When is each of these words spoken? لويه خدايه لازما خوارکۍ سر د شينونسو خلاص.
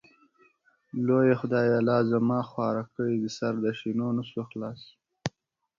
لويه 1.05 1.35
خدايه 1.41 1.77
لازما 1.89 2.39
خوارکۍ 2.49 3.15
سر 3.37 3.53
د 3.63 3.65
شينونسو 3.79 4.39
خلاص. 4.49 4.81